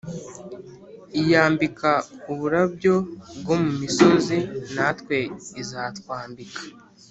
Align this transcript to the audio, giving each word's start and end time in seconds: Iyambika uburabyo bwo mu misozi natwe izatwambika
Iyambika 1.19 1.91
uburabyo 2.31 2.95
bwo 3.39 3.55
mu 3.63 3.71
misozi 3.81 4.37
natwe 4.75 5.17
izatwambika 5.61 6.61